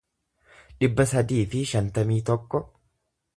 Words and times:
dhibba 0.79 1.05
sadii 1.11 1.43
fi 1.51 1.61
shantamii 1.73 2.19
tokko 2.31 2.63